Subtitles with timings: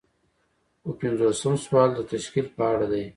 [0.85, 3.05] اووه پنځوسم سوال د تشکیل په اړه دی.